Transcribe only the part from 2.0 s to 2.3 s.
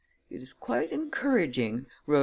wrote M.